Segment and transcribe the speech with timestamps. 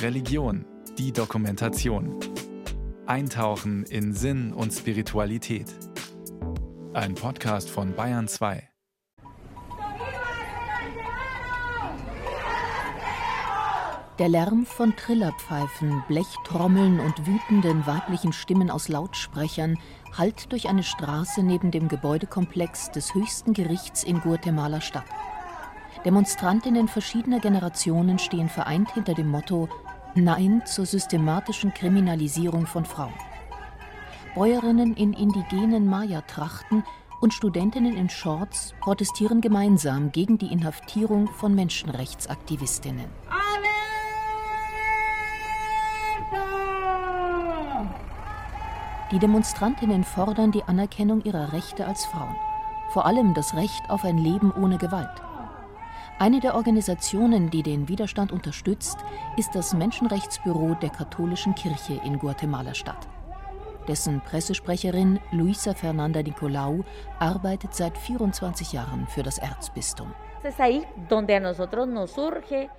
[0.00, 0.64] Religion,
[0.98, 2.18] die Dokumentation.
[3.06, 5.66] Eintauchen in Sinn und Spiritualität.
[6.92, 8.68] Ein Podcast von Bayern 2.
[14.18, 19.78] Der Lärm von Trillerpfeifen, Blechtrommeln und wütenden weiblichen Stimmen aus Lautsprechern
[20.16, 25.06] hallt durch eine Straße neben dem Gebäudekomplex des höchsten Gerichts in Guatemala statt.
[26.04, 29.68] Demonstrantinnen verschiedener Generationen stehen vereint hinter dem Motto
[30.14, 33.14] Nein zur systematischen Kriminalisierung von Frauen.
[34.34, 36.82] Bäuerinnen in indigenen Maya-Trachten
[37.20, 43.06] und Studentinnen in Shorts protestieren gemeinsam gegen die Inhaftierung von Menschenrechtsaktivistinnen.
[49.12, 52.34] Die Demonstrantinnen fordern die Anerkennung ihrer Rechte als Frauen,
[52.88, 55.22] vor allem das Recht auf ein Leben ohne Gewalt.
[56.22, 58.96] Eine der Organisationen, die den Widerstand unterstützt,
[59.36, 63.08] ist das Menschenrechtsbüro der katholischen Kirche in Guatemala-Stadt.
[63.88, 66.84] Dessen Pressesprecherin Luisa Fernanda Nicolau
[67.18, 70.14] arbeitet seit 24 Jahren für das Erzbistum.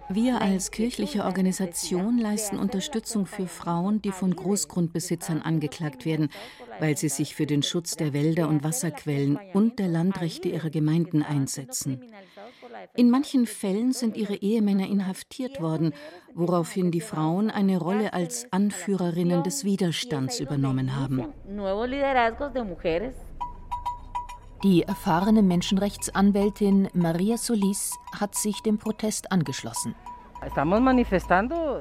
[0.10, 6.30] Wir als kirchliche Organisation leisten Unterstützung für Frauen, die von Großgrundbesitzern angeklagt werden,
[6.80, 11.24] weil sie sich für den Schutz der Wälder und Wasserquellen und der Landrechte ihrer Gemeinden
[11.24, 12.02] einsetzen.
[12.96, 15.94] In manchen Fällen sind ihre Ehemänner inhaftiert worden,
[16.34, 21.34] woraufhin die Frauen eine Rolle als Anführerinnen des Widerstands übernommen haben.
[24.64, 29.94] Die erfahrene Menschenrechtsanwältin Maria Solis hat sich dem Protest angeschlossen.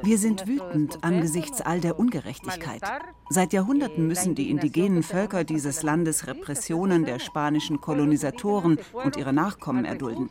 [0.03, 2.83] Wir sind wütend angesichts all der Ungerechtigkeit.
[3.29, 9.85] Seit Jahrhunderten müssen die indigenen Völker dieses Landes Repressionen der spanischen Kolonisatoren und ihre Nachkommen
[9.85, 10.31] erdulden.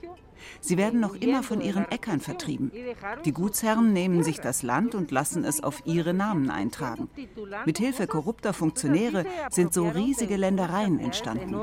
[0.60, 2.72] Sie werden noch immer von ihren Äckern vertrieben.
[3.26, 7.10] Die Gutsherren nehmen sich das Land und lassen es auf ihre Namen eintragen.
[7.66, 11.56] Mithilfe korrupter Funktionäre sind so riesige Ländereien entstanden.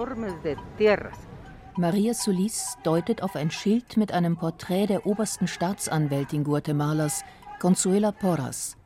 [1.78, 7.22] Maria Solis deutet auf ein Schild mit einem Porträt der obersten Staatsanwältin Guatemalas,
[7.60, 8.76] Consuela Porras.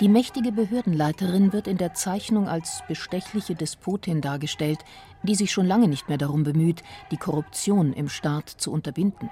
[0.00, 4.84] Die mächtige Behördenleiterin wird in der Zeichnung als bestechliche Despotin dargestellt,
[5.22, 9.30] die sich schon lange nicht mehr darum bemüht, die Korruption im Staat zu unterbinden.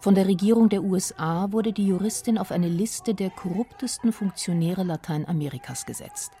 [0.00, 5.84] Von der Regierung der USA wurde die Juristin auf eine Liste der korruptesten Funktionäre Lateinamerikas
[5.84, 6.32] gesetzt.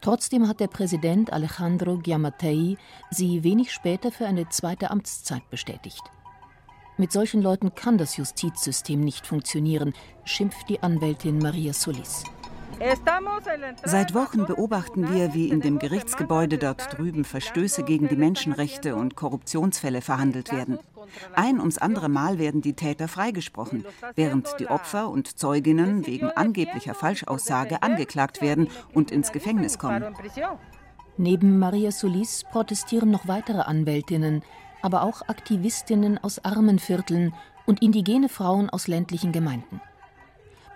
[0.00, 2.76] Trotzdem hat der Präsident Alejandro Giammattei
[3.10, 6.02] sie wenig später für eine zweite Amtszeit bestätigt.
[6.96, 12.24] Mit solchen Leuten kann das Justizsystem nicht funktionieren, schimpft die Anwältin Maria Solis.
[13.84, 19.16] Seit Wochen beobachten wir, wie in dem Gerichtsgebäude dort drüben Verstöße gegen die Menschenrechte und
[19.16, 20.78] Korruptionsfälle verhandelt werden.
[21.34, 26.94] Ein ums andere Mal werden die Täter freigesprochen, während die Opfer und Zeuginnen wegen angeblicher
[26.94, 30.14] Falschaussage angeklagt werden und ins Gefängnis kommen.
[31.18, 34.42] Neben Maria Solis protestieren noch weitere Anwältinnen,
[34.80, 37.34] aber auch Aktivistinnen aus armen Vierteln
[37.66, 39.82] und indigene Frauen aus ländlichen Gemeinden.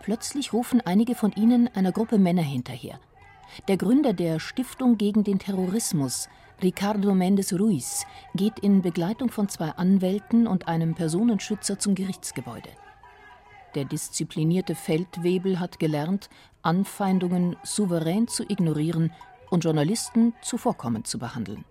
[0.04, 3.00] Plötzlich rufen einige von ihnen einer Gruppe Männer hinterher.
[3.68, 6.28] Der Gründer der Stiftung gegen den Terrorismus,
[6.62, 8.04] Ricardo Mendes Ruiz,
[8.34, 12.68] geht in Begleitung von zwei Anwälten und einem Personenschützer zum Gerichtsgebäude.
[13.74, 16.28] Der disziplinierte Feldwebel hat gelernt,
[16.60, 19.10] Anfeindungen souverän zu ignorieren
[19.48, 21.64] und Journalisten zuvorkommend zu behandeln.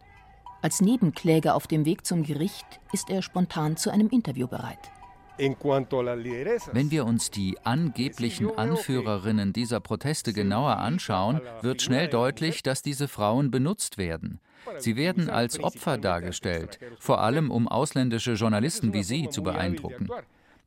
[0.63, 4.91] Als Nebenkläger auf dem Weg zum Gericht ist er spontan zu einem Interview bereit.
[5.37, 13.07] Wenn wir uns die angeblichen Anführerinnen dieser Proteste genauer anschauen, wird schnell deutlich, dass diese
[13.07, 14.39] Frauen benutzt werden.
[14.77, 20.09] Sie werden als Opfer dargestellt, vor allem um ausländische Journalisten wie Sie zu beeindrucken.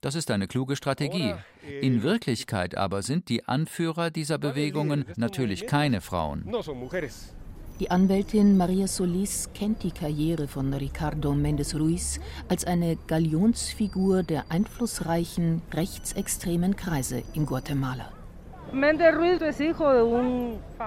[0.00, 1.34] Das ist eine kluge Strategie.
[1.80, 6.44] In Wirklichkeit aber sind die Anführer dieser Bewegungen natürlich keine Frauen.
[7.78, 14.46] Die Anwältin Maria Solis kennt die Karriere von Ricardo Mendes Ruiz als eine Galionsfigur der
[14.48, 18.15] einflussreichen rechtsextremen Kreise in Guatemala.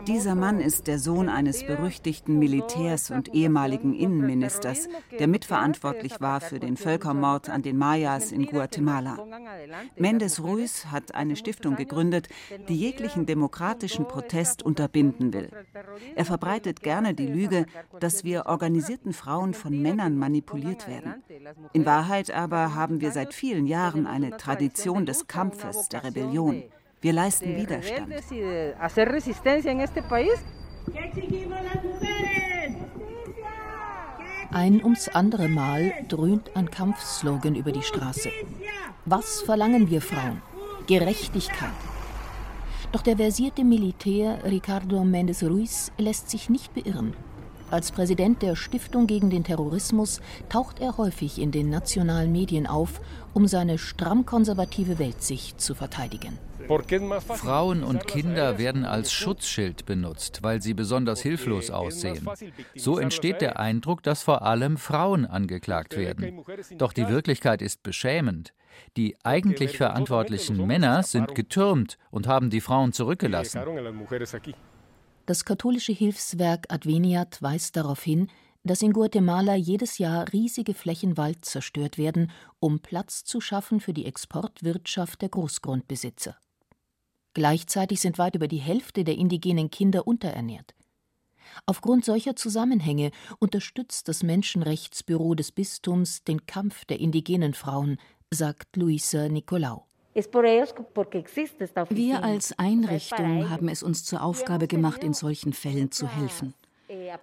[0.07, 6.59] Dieser Mann ist der Sohn eines berüchtigten Militärs und ehemaligen Innenministers, der mitverantwortlich war für
[6.59, 9.17] den Völkermord an den Mayas in Guatemala.
[9.97, 12.27] Mendes Ruiz hat eine Stiftung gegründet,
[12.67, 15.49] die jeglichen demokratischen Protest unterbinden will.
[16.15, 17.65] Er verbreitet gerne die Lüge,
[17.99, 21.23] dass wir organisierten Frauen von Männern manipuliert werden.
[21.73, 26.63] In Wahrheit aber haben wir seit vielen Jahren eine Tradition des Kampfes, der Rebellion.
[27.01, 28.07] Wir leisten Widerstand.
[34.51, 38.29] Ein ums andere Mal dröhnt ein Kampfslogan über die Straße.
[39.05, 40.41] Was verlangen wir Frauen?
[40.87, 41.69] Gerechtigkeit.
[42.91, 47.13] Doch der versierte Militär Ricardo Mendes Ruiz lässt sich nicht beirren.
[47.71, 52.99] Als Präsident der Stiftung gegen den Terrorismus taucht er häufig in den nationalen Medien auf,
[53.33, 56.37] um seine stramm konservative Weltsicht zu verteidigen.
[57.27, 62.27] Frauen und Kinder werden als Schutzschild benutzt, weil sie besonders hilflos aussehen.
[62.75, 66.43] So entsteht der Eindruck, dass vor allem Frauen angeklagt werden.
[66.77, 68.53] Doch die Wirklichkeit ist beschämend.
[68.97, 73.61] Die eigentlich verantwortlichen Männer sind getürmt und haben die Frauen zurückgelassen.
[75.29, 78.31] Das katholische Hilfswerk Adveniat weist darauf hin,
[78.63, 83.93] dass in Guatemala jedes Jahr riesige Flächen Wald zerstört werden, um Platz zu schaffen für
[83.93, 86.35] die Exportwirtschaft der Großgrundbesitzer.
[87.35, 90.73] Gleichzeitig sind weit über die Hälfte der indigenen Kinder unterernährt.
[91.67, 97.99] Aufgrund solcher Zusammenhänge unterstützt das Menschenrechtsbüro des Bistums den Kampf der indigenen Frauen,
[98.31, 99.88] sagt Luisa Nicolau.
[101.89, 106.53] Wir als Einrichtung haben es uns zur Aufgabe gemacht, in solchen Fällen zu helfen.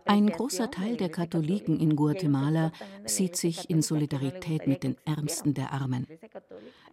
[0.04, 2.70] Ein großer Teil der Katholiken in Guatemala
[3.04, 6.06] sieht sich in Solidarität mit den Ärmsten der Armen.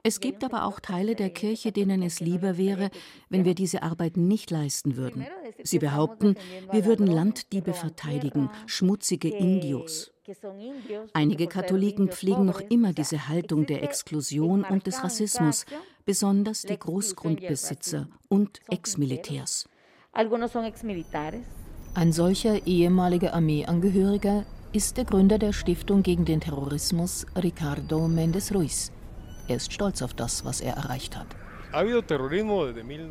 [0.01, 2.89] Es gibt aber auch Teile der Kirche, denen es lieber wäre,
[3.29, 5.25] wenn wir diese Arbeit nicht leisten würden.
[5.61, 6.35] Sie behaupten,
[6.71, 10.11] wir würden Landdiebe verteidigen, schmutzige Indios.
[11.13, 15.65] Einige Katholiken pflegen noch immer diese Haltung der Exklusion und des Rassismus,
[16.05, 19.69] besonders die Großgrundbesitzer und Ex-Militärs.
[21.95, 28.91] Ein solcher ehemaliger Armeeangehöriger ist der Gründer der Stiftung gegen den Terrorismus, Ricardo Mendes Ruiz.
[29.47, 31.27] Er ist stolz auf das, was er erreicht hat.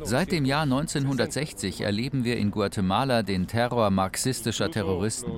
[0.03, 5.33] Seit dem Jahr 1960 erleben wir in Guatemala den Terror marxistischer Terroristen.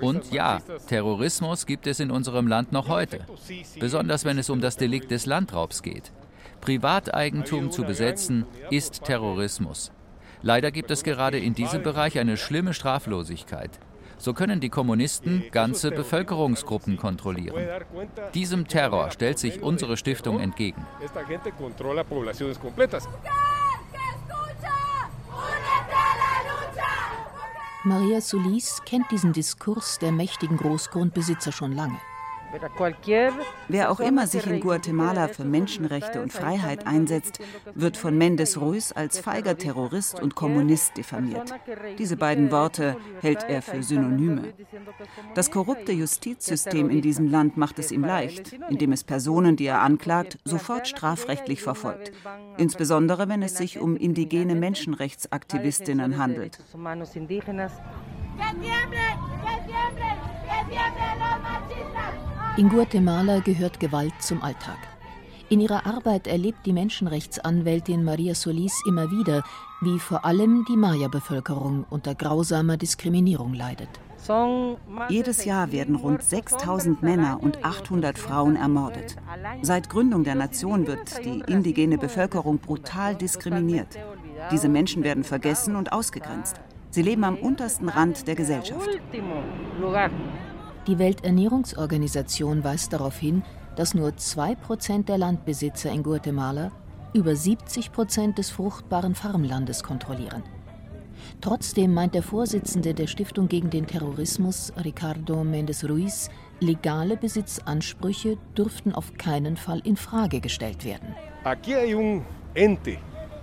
[0.00, 3.26] Und ja, Terrorismus gibt es in unserem Land noch heute,
[3.78, 6.12] besonders wenn es um das Delikt des Landraubs geht.
[6.60, 9.92] Privateigentum zu besetzen ist Terrorismus.
[10.42, 13.70] Leider gibt es gerade in diesem Bereich eine schlimme Straflosigkeit.
[14.18, 17.66] So können die Kommunisten ganze Bevölkerungsgruppen kontrollieren.
[18.34, 20.86] Diesem Terror stellt sich unsere Stiftung entgegen.
[27.84, 31.98] Maria Solis kennt diesen Diskurs der mächtigen Großgrundbesitzer schon lange.
[33.68, 37.40] Wer auch immer sich in Guatemala für Menschenrechte und Freiheit einsetzt,
[37.74, 41.54] wird von Mendes Ruiz als feiger Terrorist und Kommunist diffamiert.
[41.98, 44.52] Diese beiden Worte hält er für Synonyme.
[45.34, 49.80] Das korrupte Justizsystem in diesem Land macht es ihm leicht, indem es Personen, die er
[49.80, 52.12] anklagt, sofort strafrechtlich verfolgt.
[52.58, 56.58] Insbesondere wenn es sich um indigene Menschenrechtsaktivistinnen handelt.
[62.58, 64.76] In Guatemala gehört Gewalt zum Alltag.
[65.48, 69.42] In ihrer Arbeit erlebt die Menschenrechtsanwältin Maria Solis immer wieder,
[69.80, 73.88] wie vor allem die Maya-Bevölkerung unter grausamer Diskriminierung leidet.
[75.08, 79.16] Jedes Jahr werden rund 6000 Männer und 800 Frauen ermordet.
[79.62, 83.98] Seit Gründung der Nation wird die indigene Bevölkerung brutal diskriminiert.
[84.50, 86.60] Diese Menschen werden vergessen und ausgegrenzt.
[86.90, 88.90] Sie leben am untersten Rand der Gesellschaft.
[90.88, 93.42] Die Welternährungsorganisation weist darauf hin,
[93.76, 96.72] dass nur 2% der Landbesitzer in Guatemala
[97.14, 100.42] über 70% des fruchtbaren Farmlandes kontrollieren.
[101.40, 106.30] Trotzdem meint der Vorsitzende der Stiftung gegen den Terrorismus, Ricardo Mendes Ruiz,
[106.60, 111.14] legale Besitzansprüche dürften auf keinen Fall in Frage gestellt werden.
[111.44, 112.22] Aquí hay un
[112.54, 112.98] ente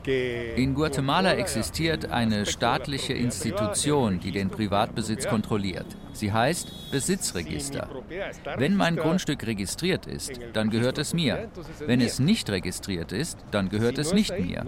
[0.10, 5.86] in Guatemala existiert eine staatliche Institution, die den Privatbesitz kontrolliert.
[6.14, 7.88] Sie heißt Besitzregister.
[8.58, 11.50] Wenn mein Grundstück registriert ist, dann gehört es mir.
[11.86, 14.66] Wenn es nicht registriert ist, dann gehört es nicht mir.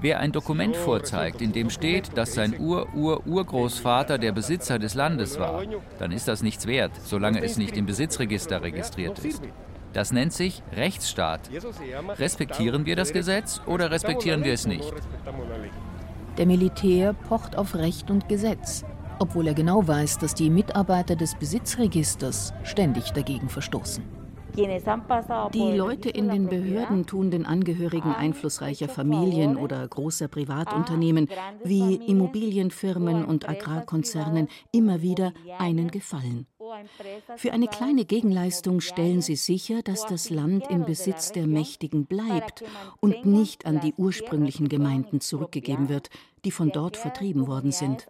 [0.00, 5.62] Wer ein Dokument vorzeigt, in dem steht, dass sein Ur-Ur-Urgroßvater der Besitzer des Landes war,
[5.98, 9.42] dann ist das nichts wert, solange es nicht im Besitzregister registriert ist.
[9.92, 11.50] Das nennt sich Rechtsstaat.
[12.18, 14.92] Respektieren wir das Gesetz oder respektieren wir es nicht?
[16.38, 18.84] Der Militär pocht auf Recht und Gesetz,
[19.18, 24.20] obwohl er genau weiß, dass die Mitarbeiter des Besitzregisters ständig dagegen verstoßen.
[24.56, 31.28] Die Leute in den Behörden tun den Angehörigen einflussreicher Familien oder großer Privatunternehmen
[31.64, 36.46] wie Immobilienfirmen und Agrarkonzernen immer wieder einen Gefallen.
[37.36, 42.62] Für eine kleine Gegenleistung stellen sie sicher, dass das Land im Besitz der Mächtigen bleibt
[43.00, 46.10] und nicht an die ursprünglichen Gemeinden zurückgegeben wird,
[46.44, 48.08] die von dort vertrieben worden sind.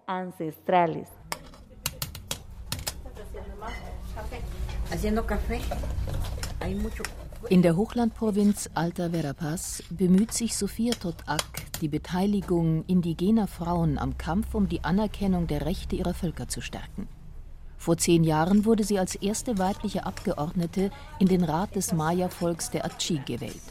[7.49, 11.43] In der Hochlandprovinz Alta Verapaz bemüht sich Sophia Totak,
[11.81, 17.09] die Beteiligung indigener Frauen am Kampf um die Anerkennung der Rechte ihrer Völker zu stärken.
[17.81, 22.85] Vor zehn Jahren wurde sie als erste weibliche Abgeordnete in den Rat des Maya-Volks der
[22.85, 23.63] Achi gewählt.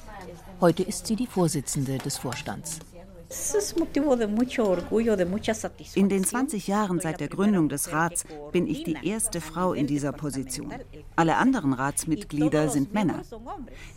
[0.60, 2.80] Heute ist sie die Vorsitzende des Vorstands.
[5.94, 9.86] In den 20 Jahren seit der Gründung des Rats bin ich die erste Frau in
[9.86, 10.74] dieser Position.
[11.16, 13.22] Alle anderen Ratsmitglieder sind Männer.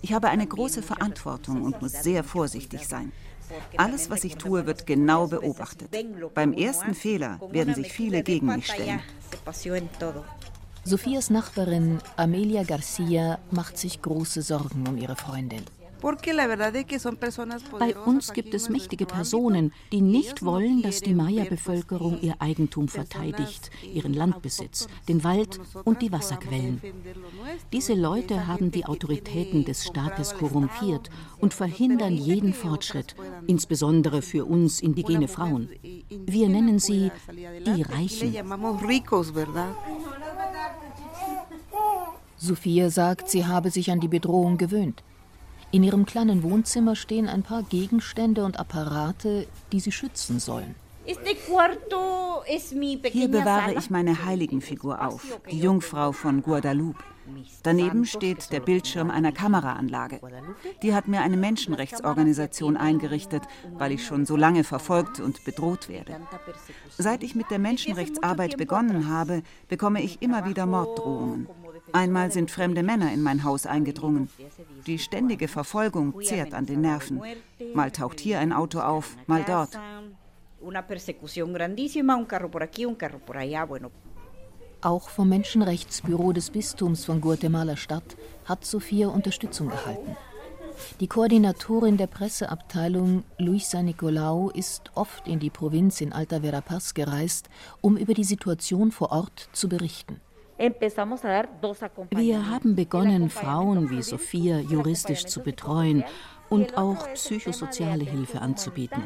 [0.02, 3.12] Ich habe eine große Verantwortung und muss sehr vorsichtig sein.
[3.76, 5.88] Alles, was ich tue, wird genau beobachtet.
[6.34, 9.00] Beim ersten Fehler werden sich viele gegen mich stellen.
[10.84, 15.62] Sophias Nachbarin Amelia Garcia macht sich große Sorgen um ihre Freundin.
[17.78, 23.70] Bei uns gibt es mächtige Personen, die nicht wollen, dass die Maya-Bevölkerung ihr Eigentum verteidigt,
[23.94, 26.80] ihren Landbesitz, den Wald und die Wasserquellen.
[27.72, 33.14] Diese Leute haben die Autoritäten des Staates korrumpiert und verhindern jeden Fortschritt,
[33.46, 35.68] insbesondere für uns indigene Frauen.
[36.26, 38.34] Wir nennen sie die Reichen.
[42.36, 45.04] Sophia sagt, sie habe sich an die Bedrohung gewöhnt.
[45.72, 50.74] In ihrem kleinen Wohnzimmer stehen ein paar Gegenstände und Apparate, die sie schützen sollen.
[51.04, 57.02] Hier bewahre ich meine Heiligenfigur auf, die Jungfrau von Guadalupe.
[57.62, 60.20] Daneben steht der Bildschirm einer Kameraanlage.
[60.82, 66.20] Die hat mir eine Menschenrechtsorganisation eingerichtet, weil ich schon so lange verfolgt und bedroht werde.
[66.98, 71.46] Seit ich mit der Menschenrechtsarbeit begonnen habe, bekomme ich immer wieder Morddrohungen.
[71.92, 74.28] Einmal sind fremde Männer in mein Haus eingedrungen.
[74.86, 77.20] Die ständige Verfolgung zehrt an den Nerven.
[77.74, 79.78] Mal taucht hier ein Auto auf, mal dort.
[84.80, 90.16] Auch vom Menschenrechtsbüro des Bistums von Guatemala-Stadt hat Sophia Unterstützung erhalten.
[91.00, 97.48] Die Koordinatorin der Presseabteilung, Luisa Nicolau, ist oft in die Provinz in Alta Verapaz gereist,
[97.80, 100.20] um über die Situation vor Ort zu berichten.
[102.10, 106.04] Wir haben begonnen, Frauen wie Sophia juristisch zu betreuen
[106.50, 109.02] und auch psychosoziale Hilfe anzubieten.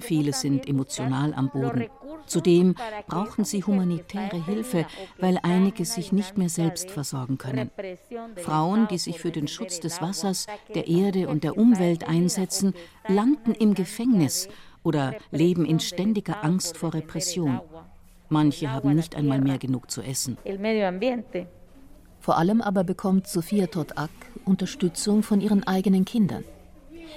[0.00, 1.86] Viele sind emotional am Boden.
[2.26, 2.74] Zudem
[3.06, 4.84] brauchen sie humanitäre Hilfe,
[5.18, 7.70] weil einige sich nicht mehr selbst versorgen können.
[8.34, 12.74] Frauen, die sich für den Schutz des Wassers, der Erde und der Umwelt einsetzen,
[13.06, 14.48] landen im Gefängnis
[14.82, 17.60] oder leben in ständiger Angst vor Repression.
[18.28, 20.36] Manche haben nicht einmal mehr genug zu essen.
[22.20, 24.10] Vor allem aber bekommt Sophia Todak
[24.44, 26.44] Unterstützung von ihren eigenen Kindern.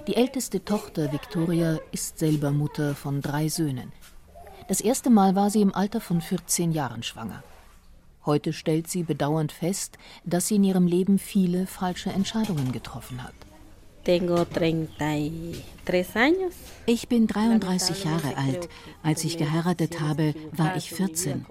[0.08, 3.92] Die älteste Tochter, Victoria, ist selber Mutter von drei Söhnen.
[4.68, 7.44] Das erste Mal war sie im Alter von 14 Jahren schwanger.
[8.26, 13.34] Heute stellt sie bedauernd fest, dass sie in ihrem Leben viele falsche Entscheidungen getroffen hat.
[16.88, 18.68] Ich bin 33 Jahre alt.
[19.04, 21.46] Als ich geheiratet habe, war ich 14.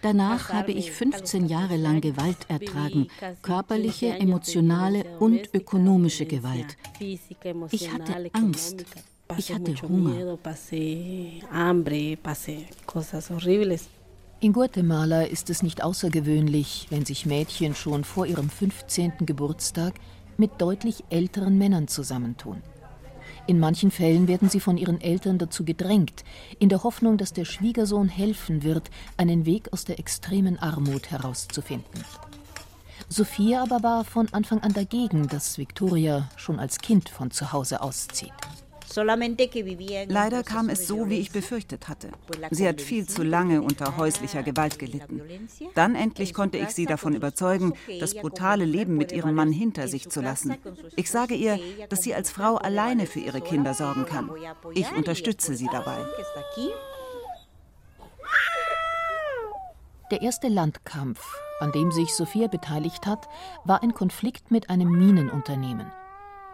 [0.00, 3.08] Danach habe ich 15 Jahre lang Gewalt ertragen,
[3.42, 6.78] körperliche, emotionale und ökonomische Gewalt.
[6.98, 8.86] Ich hatte Angst.
[9.36, 10.38] Ich hatte Hunger.
[14.42, 19.26] In Guatemala ist es nicht außergewöhnlich, wenn sich Mädchen schon vor ihrem 15.
[19.26, 19.92] Geburtstag
[20.40, 22.62] mit deutlich älteren Männern zusammentun.
[23.46, 26.24] In manchen Fällen werden sie von ihren Eltern dazu gedrängt,
[26.58, 32.04] in der Hoffnung, dass der Schwiegersohn helfen wird, einen Weg aus der extremen Armut herauszufinden.
[33.08, 37.82] Sophia aber war von Anfang an dagegen, dass Victoria schon als Kind von zu Hause
[37.82, 38.32] auszieht.
[40.08, 42.10] Leider kam es so, wie ich befürchtet hatte.
[42.50, 45.20] Sie hat viel zu lange unter häuslicher Gewalt gelitten.
[45.74, 50.08] Dann endlich konnte ich sie davon überzeugen, das brutale Leben mit ihrem Mann hinter sich
[50.08, 50.56] zu lassen.
[50.96, 54.30] Ich sage ihr, dass sie als Frau alleine für ihre Kinder sorgen kann.
[54.74, 55.98] Ich unterstütze sie dabei.
[60.10, 61.20] Der erste Landkampf,
[61.60, 63.28] an dem sich Sophia beteiligt hat,
[63.64, 65.86] war ein Konflikt mit einem Minenunternehmen.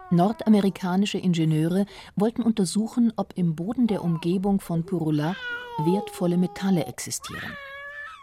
[0.09, 1.85] Nordamerikanische Ingenieure
[2.15, 5.35] wollten untersuchen, ob im Boden der Umgebung von Purula
[5.79, 7.51] wertvolle Metalle existieren.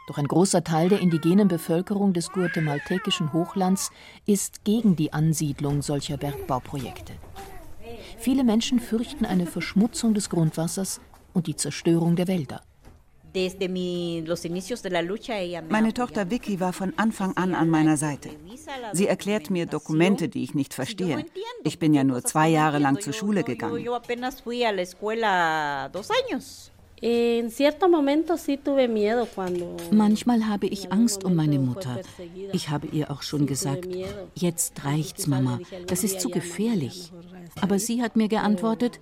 [0.07, 3.91] Doch ein großer Teil der indigenen Bevölkerung des guatemaltekischen Hochlands
[4.27, 7.15] ist gegen die Ansiedlung solcher Bergbauprojekte.
[8.19, 11.01] Viele Menschen fürchten eine Verschmutzung des Grundwassers
[11.33, 12.63] und die Zerstörung der Wälder.
[15.69, 18.31] Meine Tochter Vicky war von Anfang an an meiner Seite.
[18.93, 21.25] Sie erklärt mir Dokumente, die ich nicht verstehe.
[21.65, 23.85] Ich bin ja nur zwei Jahre lang zur Schule gegangen.
[29.91, 32.01] Manchmal habe ich Angst um meine Mutter.
[32.53, 33.89] Ich habe ihr auch schon gesagt,
[34.35, 37.13] jetzt reicht's, Mama, das ist zu gefährlich.
[37.61, 39.01] Aber sie hat mir geantwortet,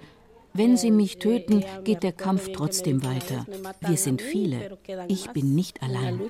[0.54, 3.46] wenn sie mich töten, geht der Kampf trotzdem weiter.
[3.80, 4.78] Wir sind viele.
[5.08, 6.20] Ich bin nicht allein.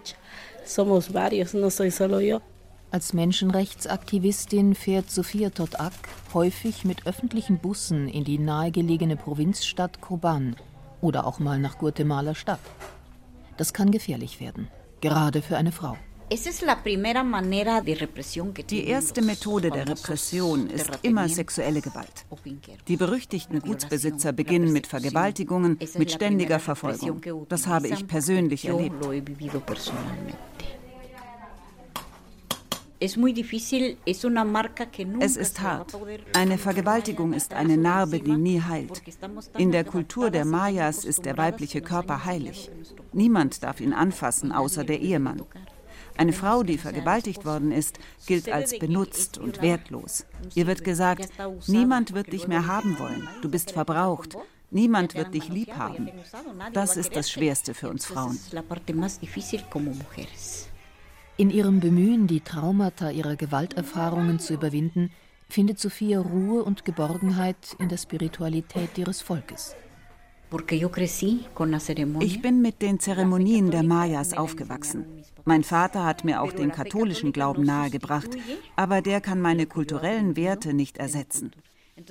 [2.92, 5.92] Als Menschenrechtsaktivistin fährt Sophia Todak
[6.34, 10.56] häufig mit öffentlichen Bussen in die nahegelegene Provinzstadt Coban
[11.00, 12.60] oder auch mal nach Guatemala Stadt.
[13.56, 14.68] Das kann gefährlich werden,
[15.00, 15.96] gerade für eine Frau.
[18.70, 22.24] Die erste Methode der Repression ist immer sexuelle Gewalt.
[22.88, 27.20] Die berüchtigten Gutsbesitzer beginnen mit Vergewaltigungen, mit ständiger Verfolgung.
[27.48, 28.96] Das habe ich persönlich erlebt.
[33.02, 33.16] Es
[35.36, 35.98] ist hart.
[36.34, 39.02] Eine Vergewaltigung ist eine Narbe, die nie heilt.
[39.58, 42.70] In der Kultur der Mayas ist der weibliche Körper heilig.
[43.12, 45.42] Niemand darf ihn anfassen, außer der Ehemann.
[46.16, 50.26] Eine Frau, die vergewaltigt worden ist, gilt als benutzt und wertlos.
[50.54, 51.28] Ihr wird gesagt,
[51.66, 54.36] niemand wird dich mehr haben wollen, du bist verbraucht,
[54.70, 56.10] niemand wird dich lieb haben.
[56.72, 58.38] Das ist das Schwerste für uns Frauen.
[61.38, 65.10] In ihrem Bemühen, die Traumata ihrer Gewalterfahrungen zu überwinden,
[65.48, 69.76] findet Sophia Ruhe und Geborgenheit in der Spiritualität ihres Volkes.
[72.20, 75.06] Ich bin mit den Zeremonien der Mayas aufgewachsen.
[75.44, 78.30] Mein Vater hat mir auch den katholischen Glauben nahegebracht,
[78.76, 81.52] aber der kann meine kulturellen Werte nicht ersetzen.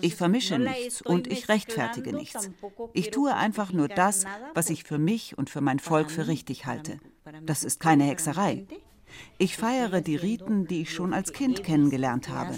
[0.02, 2.50] Ich vermische nichts und ich rechtfertige nichts.
[2.94, 6.66] Ich tue einfach nur das, was ich für mich und für mein Volk für richtig
[6.66, 7.00] halte.
[7.44, 8.66] Das ist keine Hexerei.
[9.38, 12.56] Ich feiere die Riten, die ich schon als Kind kennengelernt habe.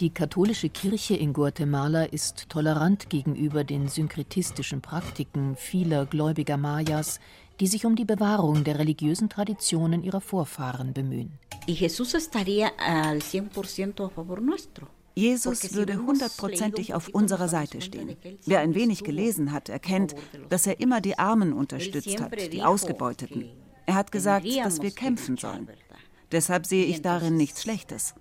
[0.00, 7.20] Die katholische Kirche in Guatemala ist tolerant gegenüber den synkretistischen Praktiken vieler gläubiger Mayas,
[7.60, 11.38] die sich um die Bewahrung der religiösen Traditionen ihrer Vorfahren bemühen.
[15.14, 18.16] Jesus würde hundertprozentig auf unserer Seite stehen.
[18.46, 20.14] Wer ein wenig gelesen hat, erkennt,
[20.48, 23.50] dass er immer die Armen unterstützt hat, die Ausgebeuteten.
[23.90, 25.68] Er hat gesagt, dass wir kämpfen sollen.
[26.30, 28.14] Deshalb sehe ich darin nichts Schlechtes.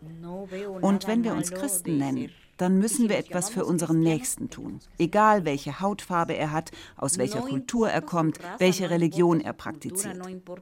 [0.81, 4.79] Und wenn wir uns Christen nennen, dann müssen wir etwas für unseren Nächsten tun.
[4.97, 10.17] Egal welche Hautfarbe er hat, aus welcher Kultur er kommt, welche Religion er praktiziert.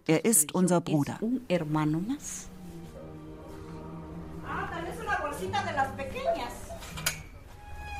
[0.07, 1.17] Er ist unser Bruder.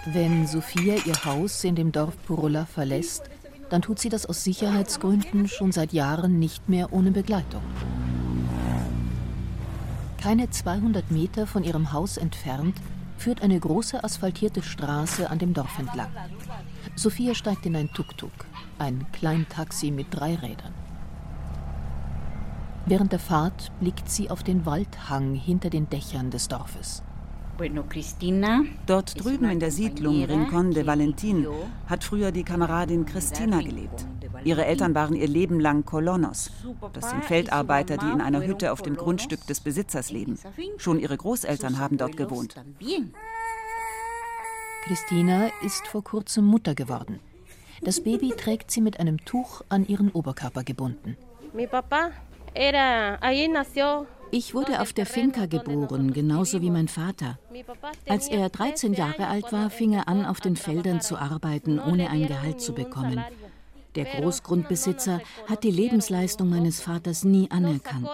[0.07, 3.29] Wenn Sophia ihr Haus in dem Dorf Purola verlässt,
[3.69, 7.61] dann tut sie das aus Sicherheitsgründen schon seit Jahren nicht mehr ohne Begleitung.
[10.21, 12.75] Keine 200 Meter von ihrem Haus entfernt
[13.17, 16.09] führt eine große asphaltierte Straße an dem Dorf entlang.
[16.95, 18.31] Sophia steigt in ein Tuk-Tuk,
[18.79, 20.73] ein Kleintaxi mit drei Rädern.
[22.85, 27.03] Während der Fahrt blickt sie auf den Waldhang hinter den Dächern des Dorfes.
[28.85, 31.47] Dort drüben in der Siedlung Rincon de Valentin
[31.87, 34.05] hat früher die Kameradin Christina gelebt.
[34.43, 36.51] Ihre Eltern waren ihr Leben lang Colonos.
[36.93, 40.37] Das sind Feldarbeiter, die in einer Hütte auf dem Grundstück des Besitzers leben.
[40.77, 42.55] Schon ihre Großeltern haben dort gewohnt.
[44.83, 47.19] Christina ist vor kurzem Mutter geworden.
[47.81, 51.17] Das Baby trägt sie mit einem Tuch an ihren Oberkörper gebunden.
[51.53, 52.11] Mi papá
[52.53, 57.39] era, ahí nació ich wurde auf der Finca geboren, genauso wie mein Vater.
[58.07, 62.09] Als er 13 Jahre alt war, fing er an, auf den Feldern zu arbeiten, ohne
[62.09, 63.23] ein Gehalt zu bekommen.
[63.95, 68.07] Der Großgrundbesitzer hat die Lebensleistung meines Vaters nie anerkannt.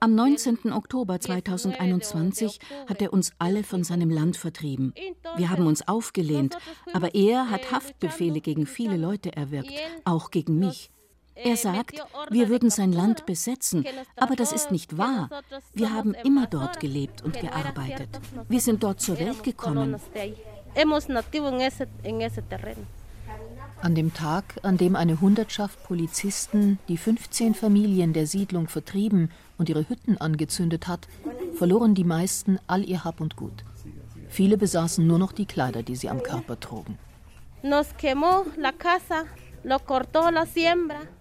[0.00, 0.72] Am 19.
[0.72, 4.92] Oktober 2021 hat er uns alle von seinem Land vertrieben.
[5.36, 6.58] Wir haben uns aufgelehnt,
[6.92, 9.72] aber er hat Haftbefehle gegen viele Leute erwirkt,
[10.04, 10.90] auch gegen mich.
[11.44, 13.84] Er sagt, wir würden sein Land besetzen,
[14.16, 15.30] aber das ist nicht wahr.
[15.72, 18.08] Wir haben immer dort gelebt und gearbeitet.
[18.48, 19.96] Wir sind dort zur Welt gekommen.
[23.80, 29.68] An dem Tag, an dem eine Hundertschaft Polizisten die 15 Familien der Siedlung vertrieben und
[29.68, 31.06] ihre Hütten angezündet hat,
[31.54, 33.64] verloren die meisten all ihr Hab und Gut.
[34.28, 36.98] Viele besaßen nur noch die Kleider, die sie am Körper trugen.
[37.62, 39.24] Nos quemó la casa.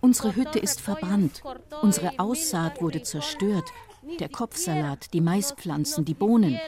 [0.02, 1.41] Unsere Hütte ist verbrannt.
[1.82, 3.71] Unsere Aussaat wurde zerstört.
[4.19, 6.60] Der Kopfsalat, die Maispflanzen, die Bohnen.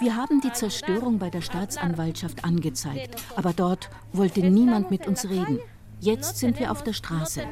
[0.00, 5.60] Wir haben die Zerstörung bei der Staatsanwaltschaft angezeigt, aber dort wollte niemand mit uns reden.
[6.00, 7.46] Jetzt sind wir auf der Straße.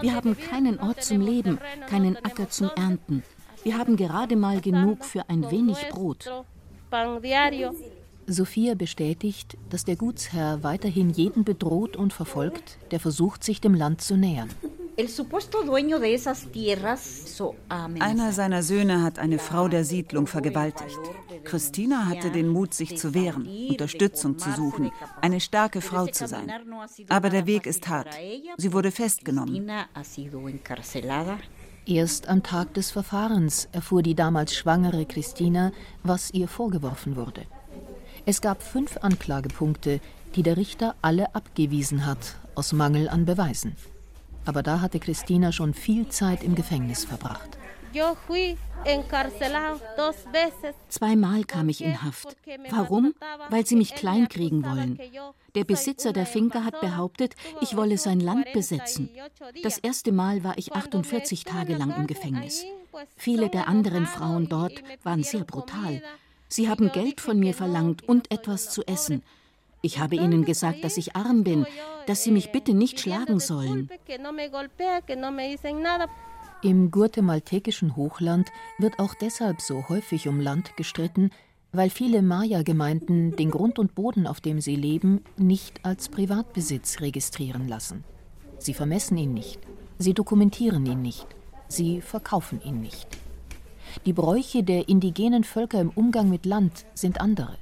[0.00, 3.22] Wir haben keinen Ort zum Leben, keinen Acker zum Ernten.
[3.62, 6.30] Wir haben gerade mal genug für ein wenig Brot.
[8.28, 14.02] Sophia bestätigt, dass der Gutsherr weiterhin jeden bedroht und verfolgt, der versucht, sich dem Land
[14.02, 14.50] zu nähern.
[18.00, 20.98] Einer seiner Söhne hat eine Frau der Siedlung vergewaltigt.
[21.44, 24.90] Christina hatte den Mut, sich zu wehren, Unterstützung zu suchen,
[25.22, 26.52] eine starke Frau zu sein.
[27.08, 28.14] Aber der Weg ist hart.
[28.56, 29.70] Sie wurde festgenommen.
[31.86, 37.46] Erst am Tag des Verfahrens erfuhr die damals schwangere Christina, was ihr vorgeworfen wurde.
[38.28, 40.00] Es gab fünf Anklagepunkte,
[40.34, 43.74] die der Richter alle abgewiesen hat, aus Mangel an Beweisen.
[44.44, 47.56] Aber da hatte Christina schon viel Zeit im Gefängnis verbracht.
[50.90, 52.36] Zweimal kam ich in Haft.
[52.68, 53.14] Warum?
[53.48, 55.00] Weil sie mich kleinkriegen wollen.
[55.54, 59.08] Der Besitzer der Finca hat behauptet, ich wolle sein Land besetzen.
[59.62, 62.66] Das erste Mal war ich 48 Tage lang im Gefängnis.
[63.16, 66.02] Viele der anderen Frauen dort waren sehr brutal.
[66.48, 69.22] Sie haben Geld von mir verlangt und etwas zu essen.
[69.82, 71.66] Ich habe ihnen gesagt, dass ich arm bin,
[72.06, 73.88] dass sie mich bitte nicht schlagen sollen.
[76.62, 81.30] Im guatemaltekischen Hochland wird auch deshalb so häufig um Land gestritten,
[81.70, 87.68] weil viele Maya-Gemeinden den Grund und Boden, auf dem sie leben, nicht als Privatbesitz registrieren
[87.68, 88.02] lassen.
[88.58, 89.60] Sie vermessen ihn nicht,
[89.98, 91.26] sie dokumentieren ihn nicht,
[91.68, 93.06] sie verkaufen ihn nicht.
[94.06, 97.56] Die Bräuche der indigenen Völker im Umgang mit Land sind andere.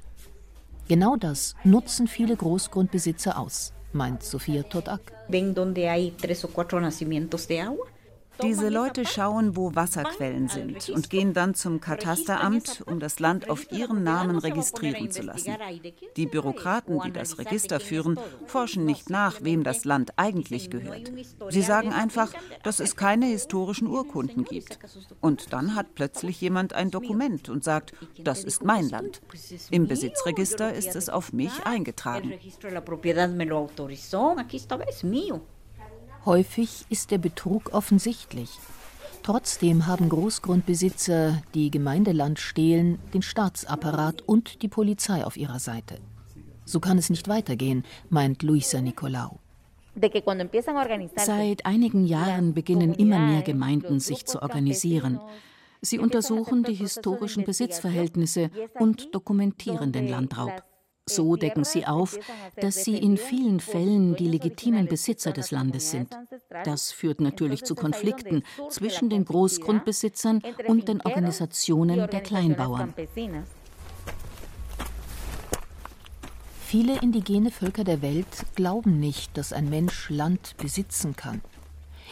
[0.87, 5.11] Genau das nutzen viele Großgrundbesitzer aus, meint Sophia Todak.
[8.41, 13.71] Diese Leute schauen, wo Wasserquellen sind und gehen dann zum Katasteramt, um das Land auf
[13.71, 15.55] ihren Namen registrieren zu lassen.
[16.15, 21.11] Die Bürokraten, die das Register führen, forschen nicht nach, wem das Land eigentlich gehört.
[21.49, 22.31] Sie sagen einfach,
[22.63, 24.79] dass es keine historischen Urkunden gibt.
[25.21, 29.21] Und dann hat plötzlich jemand ein Dokument und sagt, das ist mein Land.
[29.71, 32.33] Im Besitzregister ist es auf mich eingetragen.
[36.27, 38.49] Häufig ist der Betrug offensichtlich.
[39.23, 45.99] Trotzdem haben Großgrundbesitzer, die Gemeindeland stehlen, den Staatsapparat und die Polizei auf ihrer Seite.
[46.65, 49.39] So kann es nicht weitergehen, meint Luisa Nicolau.
[51.15, 55.21] Seit einigen Jahren beginnen immer mehr Gemeinden sich zu organisieren.
[55.79, 60.61] Sie untersuchen die historischen Besitzverhältnisse und dokumentieren den Landraub.
[61.09, 62.19] So decken sie auf,
[62.57, 66.09] dass sie in vielen Fällen die legitimen Besitzer des Landes sind.
[66.65, 72.93] Das führt natürlich zu Konflikten zwischen den Großgrundbesitzern und den Organisationen der Kleinbauern.
[76.65, 81.41] Viele indigene Völker der Welt glauben nicht, dass ein Mensch Land besitzen kann.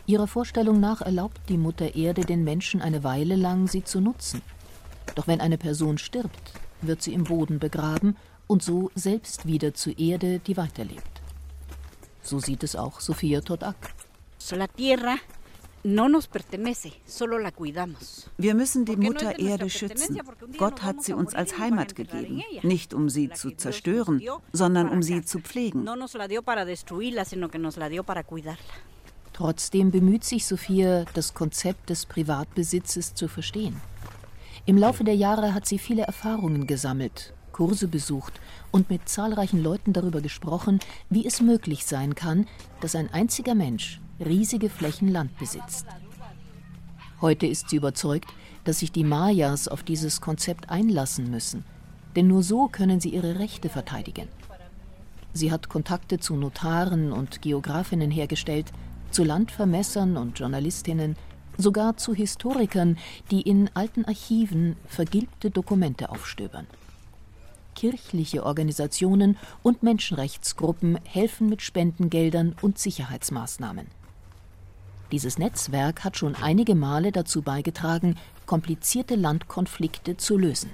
[0.05, 4.41] Ihrer Vorstellung nach erlaubt die Mutter Erde den Menschen eine Weile lang, sie zu nutzen.
[5.15, 8.15] Doch wenn eine Person stirbt, wird sie im Boden begraben
[8.47, 11.21] und so selbst wieder zur Erde, die weiterlebt.
[12.21, 13.75] So sieht es auch Sophia Todak.
[18.37, 20.19] Wir müssen die Mutter Erde schützen.
[20.57, 24.19] Gott hat sie uns als Heimat gegeben, nicht um sie zu zerstören,
[24.51, 25.87] sondern um sie zu pflegen.
[29.33, 33.79] Trotzdem bemüht sich Sophia, das Konzept des Privatbesitzes zu verstehen.
[34.65, 38.33] Im Laufe der Jahre hat sie viele Erfahrungen gesammelt Kurse besucht
[38.71, 42.47] und mit zahlreichen Leuten darüber gesprochen, wie es möglich sein kann,
[42.81, 45.85] dass ein einziger Mensch riesige Flächen Land besitzt.
[47.21, 48.29] Heute ist sie überzeugt,
[48.65, 51.63] dass sich die Mayas auf dieses Konzept einlassen müssen,
[52.17, 54.27] denn nur so können sie ihre Rechte verteidigen.
[55.31, 58.73] Sie hat Kontakte zu Notaren und Geografinnen hergestellt,
[59.11, 61.15] zu Landvermessern und Journalistinnen,
[61.57, 62.97] sogar zu Historikern,
[63.31, 66.67] die in alten Archiven vergilbte Dokumente aufstöbern
[67.75, 73.87] kirchliche Organisationen und Menschenrechtsgruppen helfen mit Spendengeldern und Sicherheitsmaßnahmen.
[75.11, 80.71] Dieses Netzwerk hat schon einige Male dazu beigetragen, komplizierte Landkonflikte zu lösen.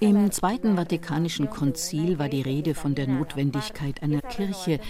[0.00, 4.80] Im Zweiten Vatikanischen Konzil war die Rede von der Notwendigkeit einer Kirche,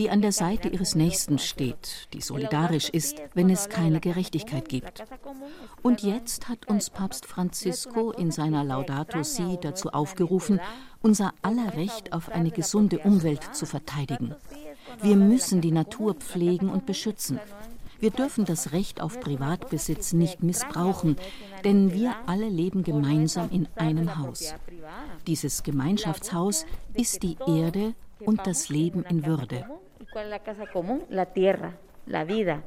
[0.00, 5.04] die an der Seite ihres Nächsten steht, die solidarisch ist, wenn es keine Gerechtigkeit gibt.
[5.82, 10.58] Und jetzt hat uns Papst Francisco in seiner Laudato Si dazu aufgerufen,
[11.02, 14.34] unser aller Recht auf eine gesunde Umwelt zu verteidigen.
[15.02, 17.38] Wir müssen die Natur pflegen und beschützen.
[17.98, 21.16] Wir dürfen das Recht auf Privatbesitz nicht missbrauchen,
[21.62, 24.54] denn wir alle leben gemeinsam in einem Haus.
[25.26, 29.66] Dieses Gemeinschaftshaus ist die Erde und das Leben in Würde.
[32.06, 32.62] La vida,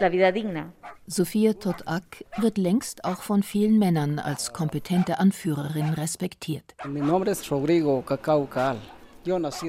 [0.00, 0.72] la vida digna.
[1.06, 6.74] Sophia Todak wird längst auch von vielen Männern als kompetente Anführerin respektiert.
[6.84, 8.78] Mein Name ist Rodrigo Cacao Caal.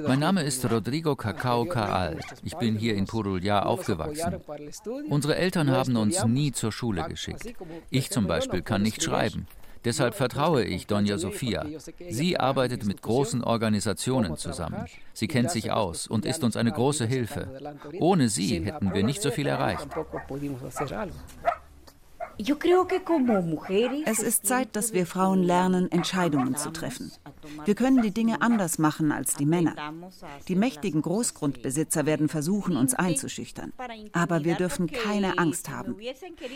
[0.08, 2.20] Mein Name ist Rodrigo Cacao Caal.
[2.44, 4.36] Ich bin hier in Purulia aufgewachsen.
[5.10, 7.54] Unsere Eltern haben uns nie zur Schule geschickt.
[7.90, 9.48] Ich zum Beispiel kann nicht schreiben.
[9.86, 11.66] Deshalb vertraue ich Donja Sofia.
[12.10, 14.86] Sie arbeitet mit großen Organisationen zusammen.
[15.14, 17.48] Sie kennt sich aus und ist uns eine große Hilfe.
[18.00, 19.88] Ohne sie hätten wir nicht so viel erreicht.
[22.38, 27.12] Es ist Zeit, dass wir Frauen lernen, Entscheidungen zu treffen.
[27.64, 29.76] Wir können die Dinge anders machen als die Männer.
[30.48, 33.74] Die mächtigen Großgrundbesitzer werden versuchen, uns einzuschüchtern.
[34.12, 35.96] Aber wir dürfen keine Angst haben.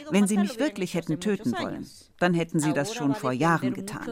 [0.09, 1.87] Wenn sie mich wirklich hätten töten wollen,
[2.19, 4.11] dann hätten sie das schon vor Jahren getan.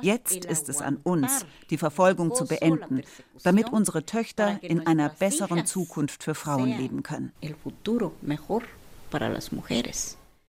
[0.00, 3.02] Jetzt ist es an uns, die Verfolgung zu beenden,
[3.42, 7.32] damit unsere Töchter in einer besseren Zukunft für Frauen leben können.
[9.14, 10.18] para las mujeres.